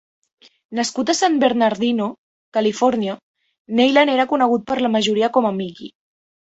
Nascut 0.79 1.11
a 1.13 1.15
San 1.19 1.35
Bernardino, 1.43 2.09
Califòrnia, 2.59 3.19
Neilan 3.83 4.15
era 4.19 4.29
conegut 4.35 4.69
per 4.73 4.83
la 4.85 4.95
majoria 4.99 5.35
com 5.41 5.51
a 5.51 5.57
Mickey. 5.65 5.97